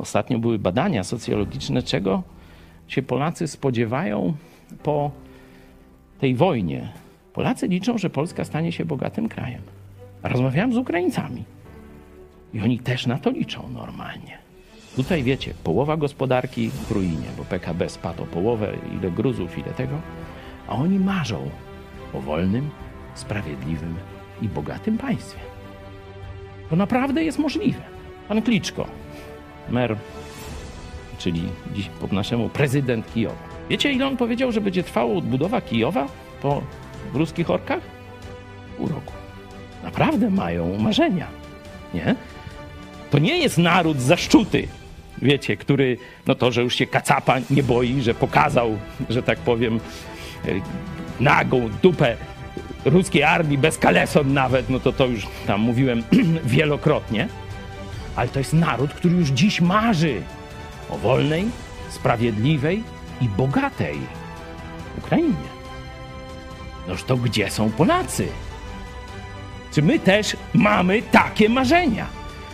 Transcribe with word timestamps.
Ostatnio 0.00 0.38
były 0.38 0.58
badania 0.58 1.04
socjologiczne, 1.04 1.82
czego 1.82 2.22
się 2.88 3.02
Polacy 3.02 3.48
spodziewają 3.48 4.34
po 4.82 5.10
tej 6.20 6.34
wojnie. 6.34 6.92
Polacy 7.32 7.68
liczą, 7.68 7.98
że 7.98 8.10
Polska 8.10 8.44
stanie 8.44 8.72
się 8.72 8.84
bogatym 8.84 9.28
krajem. 9.28 9.62
Rozmawiałem 10.22 10.72
z 10.72 10.76
Ukraińcami 10.76 11.44
i 12.54 12.60
oni 12.60 12.78
też 12.78 13.06
na 13.06 13.18
to 13.18 13.30
liczą 13.30 13.68
normalnie. 13.68 14.38
Tutaj 14.96 15.22
wiecie, 15.22 15.54
połowa 15.64 15.96
gospodarki 15.96 16.70
w 16.70 16.90
ruinie, 16.90 17.26
bo 17.36 17.44
PKB 17.44 17.88
spadł 17.88 18.22
o 18.22 18.26
połowę, 18.26 18.72
ile 18.98 19.10
gruzów, 19.10 19.58
ile 19.58 19.70
tego, 19.70 19.98
a 20.68 20.72
oni 20.72 20.98
marzą 20.98 21.50
o 22.14 22.20
wolnym, 22.20 22.70
sprawiedliwym 23.14 23.94
i 24.42 24.48
bogatym 24.48 24.98
państwie. 24.98 25.40
To 26.70 26.76
naprawdę 26.76 27.24
jest 27.24 27.38
możliwe. 27.38 27.80
Pan 28.28 28.42
Kliczko, 28.42 28.86
mer, 29.68 29.96
czyli 31.18 31.42
dziś 31.74 31.88
po 32.00 32.14
naszemu 32.14 32.48
prezydent 32.48 33.14
Kijowa. 33.14 33.36
Wiecie, 33.70 33.92
ile 33.92 34.06
on 34.06 34.16
powiedział, 34.16 34.52
że 34.52 34.60
będzie 34.60 34.82
trwała 34.82 35.14
odbudowa 35.14 35.60
Kijowa 35.60 36.06
po 36.42 36.62
ruskich 37.14 37.50
orkach? 37.50 37.80
Pół 38.76 38.88
roku. 38.88 39.12
Naprawdę 39.84 40.30
mają 40.30 40.78
marzenia, 40.78 41.26
nie? 41.94 42.14
To 43.10 43.18
nie 43.18 43.38
jest 43.38 43.58
naród 43.58 44.00
zaszczuty, 44.00 44.68
wiecie, 45.22 45.56
który, 45.56 45.96
no 46.26 46.34
to, 46.34 46.52
że 46.52 46.62
już 46.62 46.74
się 46.74 46.86
kacapa 46.86 47.36
nie 47.50 47.62
boi, 47.62 48.02
że 48.02 48.14
pokazał, 48.14 48.78
że 49.10 49.22
tak 49.22 49.38
powiem, 49.38 49.80
e, 50.46 50.50
nagą 51.20 51.68
dupę 51.82 52.16
ruskiej 52.84 53.22
armii 53.22 53.58
bez 53.58 53.78
kaleson 53.78 54.32
nawet, 54.32 54.70
no 54.70 54.80
to 54.80 54.92
to 54.92 55.06
już 55.06 55.26
tam 55.46 55.60
mówiłem 55.60 56.02
wielokrotnie. 56.44 57.28
Ale 58.16 58.28
to 58.28 58.38
jest 58.38 58.52
naród, 58.52 58.94
który 58.94 59.16
już 59.16 59.28
dziś 59.28 59.60
marzy 59.60 60.22
o 60.90 60.98
wolnej, 60.98 61.44
sprawiedliwej 61.90 62.82
i 63.20 63.28
bogatej 63.28 63.98
Ukrainie. 64.98 65.54
Noż 66.88 67.02
to 67.02 67.16
gdzie 67.16 67.50
są 67.50 67.70
Polacy? 67.70 68.28
Czy 69.72 69.82
my 69.82 69.98
też 69.98 70.36
mamy 70.54 71.02
takie 71.02 71.48
marzenia? 71.48 72.06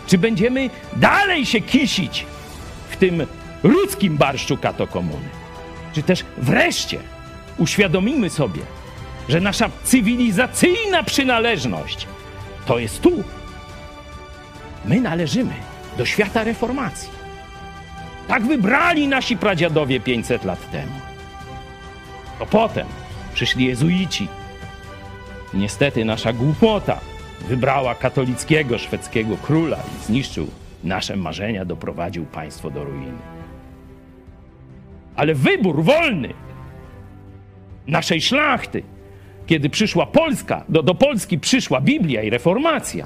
Czy 0.07 0.17
będziemy 0.17 0.69
dalej 0.95 1.45
się 1.45 1.61
kisić 1.61 2.25
w 2.89 2.97
tym 2.97 3.27
ludzkim 3.63 4.17
barszczu 4.17 4.57
katokomuny? 4.57 5.29
Czy 5.93 6.03
też 6.03 6.25
wreszcie 6.37 6.99
uświadomimy 7.57 8.29
sobie, 8.29 8.61
że 9.29 9.41
nasza 9.41 9.69
cywilizacyjna 9.83 11.03
przynależność 11.03 12.07
to 12.65 12.79
jest 12.79 13.01
tu. 13.01 13.23
My 14.85 15.01
należymy 15.01 15.53
do 15.97 16.05
świata 16.05 16.43
reformacji. 16.43 17.09
Tak 18.27 18.43
wybrali 18.45 19.07
nasi 19.07 19.37
pradziadowie 19.37 19.99
500 19.99 20.45
lat 20.45 20.71
temu. 20.71 20.91
To 22.39 22.45
potem 22.45 22.87
przyszli 23.33 23.65
jezuici. 23.65 24.27
Niestety 25.53 26.05
nasza 26.05 26.33
głupota 26.33 26.99
wybrała 27.47 27.95
katolickiego 27.95 28.77
szwedzkiego 28.77 29.37
króla 29.37 29.77
i 29.77 30.05
zniszczył 30.05 30.47
nasze 30.83 31.15
marzenia, 31.15 31.65
doprowadził 31.65 32.25
państwo 32.25 32.71
do 32.71 32.83
ruiny. 32.83 33.17
Ale 35.15 35.35
wybór 35.35 35.83
wolny 35.83 36.33
naszej 37.87 38.21
szlachty, 38.21 38.83
kiedy 39.47 39.69
przyszła 39.69 40.05
Polska, 40.05 40.63
do, 40.69 40.83
do 40.83 40.95
Polski 40.95 41.39
przyszła 41.39 41.81
Biblia 41.81 42.23
i 42.23 42.29
reformacja, 42.29 43.05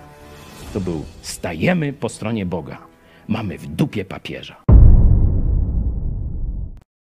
to 0.75 0.81
był 0.81 1.05
stajemy 1.21 1.93
po 1.93 2.09
stronie 2.09 2.45
Boga. 2.45 2.77
Mamy 3.27 3.57
w 3.57 3.67
dupie 3.67 4.05
papieża. 4.05 4.74